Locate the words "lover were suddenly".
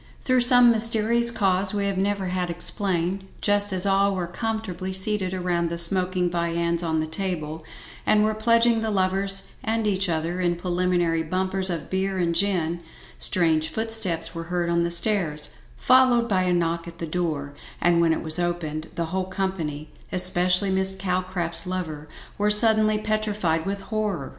21.67-22.97